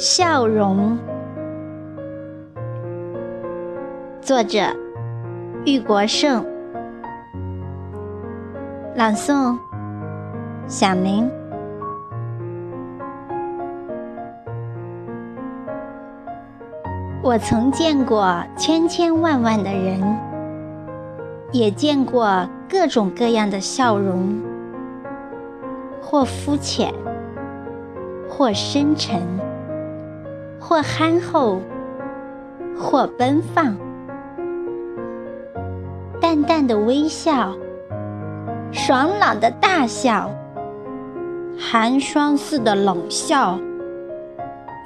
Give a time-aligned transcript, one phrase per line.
[0.00, 0.96] 笑容，
[4.22, 4.60] 作者
[5.66, 6.42] 玉国胜，
[8.96, 9.58] 朗诵
[10.66, 11.30] 响铃。
[17.22, 20.00] 我曾见过千千万万的人，
[21.52, 24.40] 也见过各种各样的笑容，
[26.00, 26.90] 或肤浅，
[28.30, 29.20] 或深沉。
[30.60, 31.58] 或憨厚，
[32.78, 33.76] 或奔放，
[36.20, 37.54] 淡淡的微笑，
[38.70, 40.30] 爽朗的大笑，
[41.58, 43.58] 寒霜似的冷笑，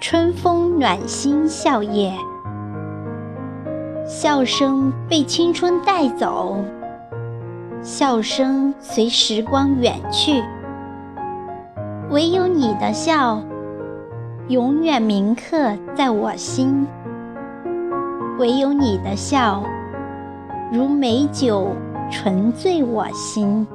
[0.00, 2.12] 春风暖心笑靥，
[4.06, 6.56] 笑声被青春带走，
[7.82, 10.42] 笑声随时光远去，
[12.10, 13.42] 唯有你的笑。
[14.48, 16.86] 永远铭刻在我心，
[18.38, 19.62] 唯有你的笑，
[20.70, 21.68] 如美酒
[22.10, 23.66] 醇醉我心。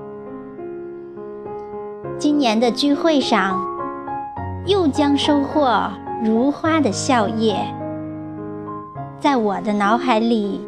[2.20, 3.60] 今年的聚会上，
[4.68, 5.90] 又将收获
[6.24, 7.56] 如花的笑靥。
[9.20, 10.62] 在我的脑海里，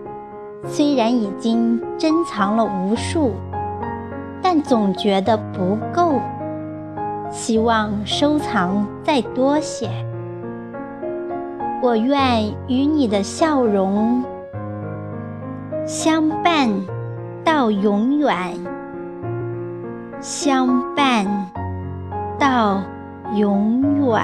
[0.66, 3.34] 虽然已经珍藏了无数，
[4.42, 6.20] 但总觉得不够。
[7.32, 9.90] 希望收藏再多些，
[11.82, 14.24] 我愿与你的笑容
[15.86, 16.70] 相伴
[17.44, 18.36] 到永远，
[20.20, 21.26] 相伴
[22.38, 22.82] 到
[23.34, 24.22] 永远。